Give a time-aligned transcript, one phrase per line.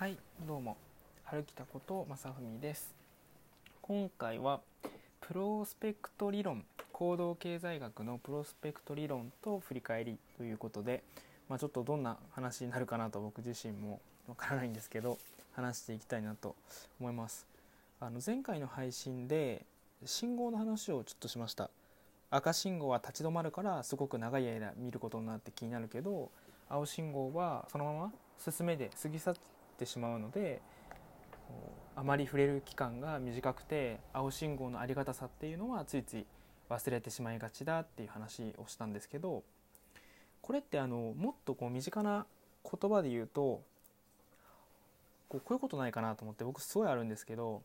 [0.00, 0.16] はい
[0.48, 0.78] どうも。
[1.24, 2.94] 春北こと正文です。
[3.82, 4.62] 今回は
[5.20, 11.02] プロスペクト理論行動経済学のプロスペクト理論と振り返りということで、
[11.50, 15.18] まあ、ちょっとどんな話になるかなと僕自身もわからないんですけど
[15.52, 16.56] 話していきたいなと
[16.98, 17.46] 思います。
[18.00, 19.66] あの前回の配信で
[20.06, 21.68] 信号の話をちょっとしました。
[22.30, 26.30] 赤信号は立ち止まるからすごく長い間見ることになって気になるけど
[26.70, 29.34] 青信号はそのまま進めで過ぎ去っ
[29.80, 30.60] てしまうので
[31.96, 36.26] あまり触れる期間が短くて青信号のありがたさっていうのはついつい
[36.68, 39.42] 忘れてしまいがちだっていう話をしたんですけど
[40.40, 42.26] これってあのもっとこう身近な
[42.64, 43.62] 言葉で言うと
[45.28, 47.62] こうこういうことないかなと思って僕すごいあるんですけど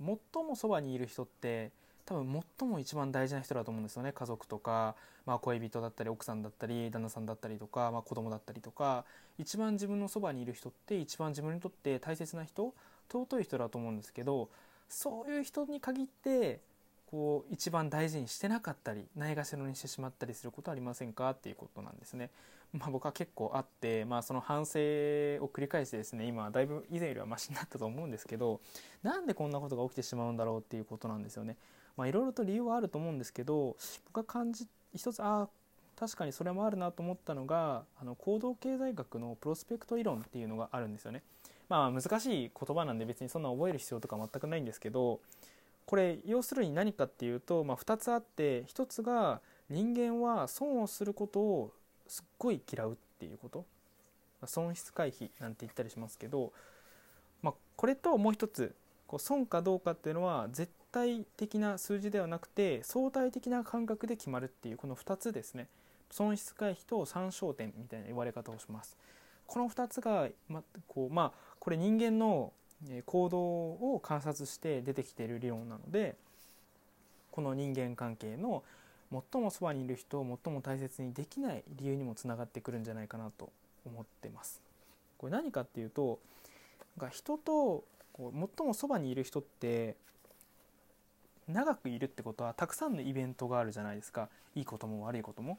[0.00, 1.70] 最もそばにいる人って
[2.04, 9.04] 多分最も一番大事な人だと思うんですよね家族とか、まあ、恋人だったり奥さんだったり旦那さんだったりとか、まあ、子供だったりとか
[9.38, 12.74] 一番自分のそばにいる人って一番自分にとって大切な人
[13.10, 14.48] 尊い人だと思うんですけど
[14.88, 16.60] そういう人に限って
[17.10, 21.30] こう一番大事にしてなかったりないがしろにしてしまったりすることありませんか？
[21.30, 22.30] っていうことなんですね。
[22.72, 28.62] まあ、僕は結構あって、まあ、その反省を繰り返してですね今だいぶ以前よりはマシになったと思うんですけど
[29.02, 31.58] なんでこんなことが起きてしまうんだろうっていうことなんですよね。
[31.96, 33.76] まあ、いろいろと理由はあると思うんですけど
[34.12, 35.48] 僕が感じ一つああ
[35.98, 41.22] 確かにそれもあるなと思ったのがあの行動経済学のプロスペクト理論っていうのがあるんですよね。
[41.68, 45.20] まあ難しい言葉なんで別にそんな覚える必要とか全くないんですけど
[45.86, 51.72] これ要するに何かっていうと、まあ、2つあって1つが人間は損をすることを
[52.08, 53.64] すっごい嫌うっていうこと
[54.42, 56.52] ま損失回避なんて言ったりしますけど、
[57.42, 58.74] まあ、これともう一つ
[59.06, 65.66] こう損かどうかっていうのは絶対的な数字ではなくて相対的な感覚で決まるっていうこの2つですね
[66.10, 68.96] 損失回避と参照点みたいな言われ方をします
[69.46, 72.52] この2つが、まこうまあ、これ人間の
[73.06, 76.16] 行動を観察して出てきている理論なので
[77.30, 78.62] この人間関係の
[79.32, 83.50] 最もそばにいる人を最も大切にできない理由にもつながってくるんじゃないかなと
[83.84, 84.60] 思ってます。
[85.18, 86.18] これ何かっていうと
[87.10, 89.96] 人とこう最もそばにいる人って
[91.52, 95.58] 長くいるってことはたくさんのイベントがあるじゃないですかいいことも悪いことも。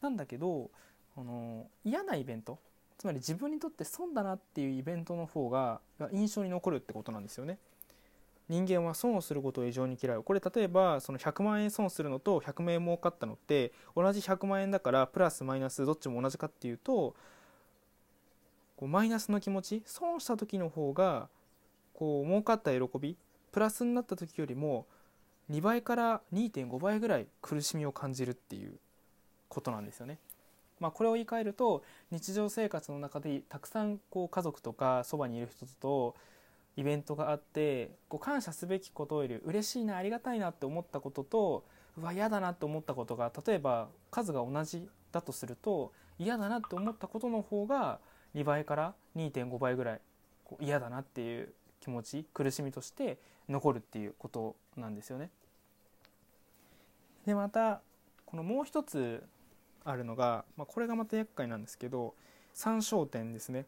[0.00, 0.70] なんだけど
[1.16, 2.58] あの嫌なイベント
[2.98, 5.80] つまり自分にとって損だなっていうイベントの方が
[6.12, 7.58] 印象に残るってことなんですよね。
[8.48, 17.14] 人間は損をすることを異常に嫌うこれ例えばその100万円損するのと100万円儲かったのって同じ100万円だからプラスマイナスどっちも同じかっていうと
[18.76, 21.28] こうマイナスの気持ち損した時の方が
[21.92, 23.16] こう儲かった喜び
[23.52, 24.86] プラスになった時よりも
[25.50, 28.72] 2倍から2.5倍ぐらい苦しみを感じるっていう
[29.48, 30.18] ことなんですよね。
[30.80, 36.14] まあ、これを言い換えると日常生活の中でたくさんこう家族とかそばにいる人と
[36.76, 41.64] イベントがあってこう感謝すべきことより嬉しいなありがたいなって思ったことと
[41.96, 47.98] うわ嫌だなって思ったことが例えば数が同じだとすると嫌だなって思ったことの方が
[48.36, 50.00] 2倍から2.5倍ぐらい
[50.44, 55.30] こう嫌だなっていう気持ち苦しみとして残るっていうことなんですよね。
[57.26, 57.80] でまた
[58.26, 59.22] このもう一つ
[59.84, 62.14] あるのが、まあ、これがまた厄介なんですけど
[62.54, 63.66] 参照点ですね。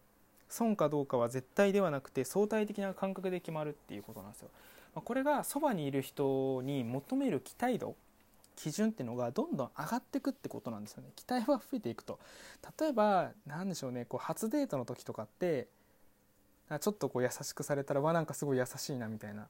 [0.49, 4.51] 損かどうかは絶対ではなくて相対的な感覚で決まるっていうことなんですよ。
[4.95, 7.95] まあ、これがそばにいる人に求める期待度
[8.57, 11.11] 基準っていうのがどんどん上がっていくってことなんですよね。
[11.17, 12.19] 期待は増えていくと。
[12.79, 14.05] 例えば何でしょうね。
[14.05, 15.69] こう初デートの時とかって
[16.81, 19.49] ちょっとこう優しくされたらわなんかすごい優しいなみたいな。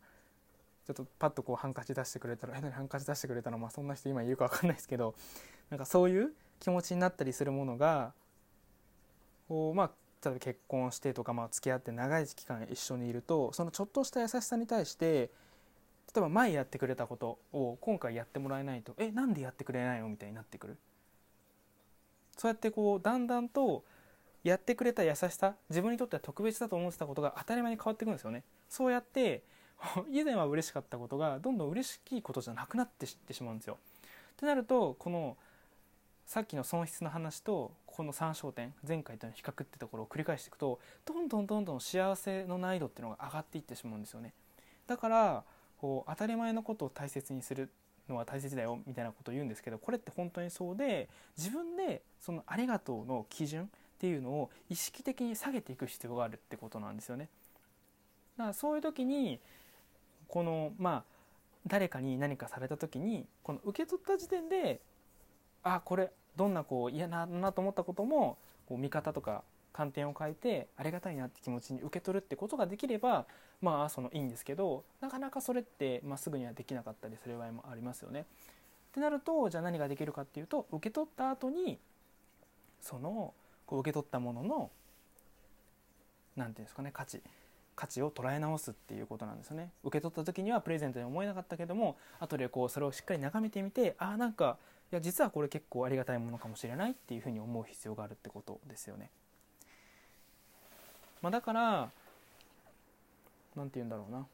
[0.94, 5.14] ちょっとパッとこうハンカチ出してくれたら「え何ハンカチ出してくれたの?」まあそんな人今いるか分かんないですけど
[5.70, 8.12] なんかそういう気持ちになったりするものが
[9.48, 9.90] こうまあ
[10.22, 15.30] 例えば結婚してとか、まあ、付き合って長い期間一緒にいるとそのちょっとした優しさに対して
[16.14, 20.08] 例えば前やってくれたことを今回やってもらえないとえなんでやってくれないの？
[20.08, 20.76] みたいになってくる。
[22.36, 23.84] そうやってこうだんだんと
[24.42, 28.44] やってくれた優しさ自分にとっては特別だと思ってたことが当たり前に変わってくるんですよね。
[28.68, 29.42] そうやって
[30.10, 33.78] 以前は嬉しかったことがどんどん嬉しいことじゃなくなってってしまうんですよ
[34.32, 35.36] ってなるとこの
[36.26, 44.32] さっきの損失の話とこの3焦点前回との比較ってところを繰り返していくとどんどんどんどん幸せの難易度っていうのが上がっていってしまうんですよね。
[44.86, 45.44] だから
[45.80, 47.70] こう当たり前のことを大切にする
[48.08, 53.66] のは大切だよみたいなことを言うんですけどこれって本当にそうで自分でそのありがとうの基準っ
[53.98, 57.28] ていうのを意識的に下げていく必要があるってことなんですよね。
[58.36, 59.40] だからそういう時に
[60.30, 61.04] このまあ
[61.66, 64.80] 誰かに何かされた時にこの受け取った時点で
[65.62, 69.42] あこれどんなこう嫌ななと思ったこともこう見方とか
[69.72, 73.26] 観点を変えてありがたいなって気持ちに受け取るってことができれば
[73.60, 78.20] まあそのいいんですけどなかなかそれって、まあ、すぐにはできなかったりする場合もありますよね。
[78.20, 81.78] ってなるとじゃあ何ができるかっていうと受け取った後に
[82.80, 83.34] その
[83.66, 84.70] こう受け取ったものの
[86.36, 87.22] 何て言うんですかね価値
[87.80, 94.58] 価値を捉え直すっていうことなんですよね受け取った時にはプレゼントに思えなかったけども後でこうそれをしっかり眺めてみてああなんか
[94.92, 99.08] いや実はこれ結構ありがたいものかもしれないっていうふうに思う必要があるってことですよね。
[101.22, 101.90] まあ、だから
[103.56, 104.26] 何て言うんだろうな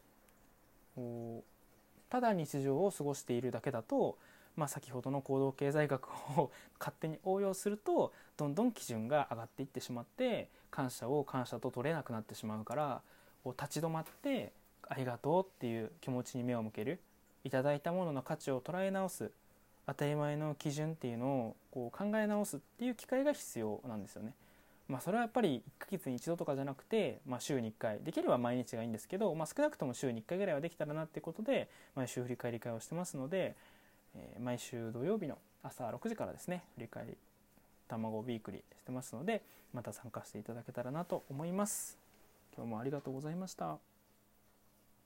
[0.97, 4.19] こうただ日常を過ごしているだけだと、
[4.57, 6.51] まあ、先ほどの行動経済学を
[6.81, 13.03] 勝手に応用するとどんどん基準が上がっていってしまって感謝を感謝と取れなくなってしまうから
[13.47, 14.51] こう立ち止まって
[14.89, 16.99] ありがとうっていう気持ちに目を向ける
[17.45, 19.31] いただいたものの価値を捉え直す
[19.87, 24.35] 当たり前の基準っていうのをこう考え直すっていう機会が必要なんですよね。
[24.89, 33.55] まあ、それはやっぱり1ヶ月に1度とかじゃなくて、まあ、週に1回できれば毎日がいいんですけど、まあ、少なくとも週に1回ぐらいはできたらなっていうことで毎週振り返り会をしてますので、
[34.17, 37.17] えー、毎週土曜日の朝6時からですね振り返り
[37.87, 42.06] 卵ビークリーしてますのでまた参加していただけたらなと思います。
[42.57, 43.96] 今日もありがとうございました。